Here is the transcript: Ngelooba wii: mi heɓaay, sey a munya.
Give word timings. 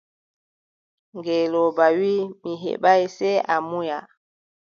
Ngelooba 1.15 1.85
wii: 1.97 2.21
mi 2.41 2.51
heɓaay, 2.63 3.03
sey 3.17 3.37
a 3.53 3.55
munya. 3.67 3.99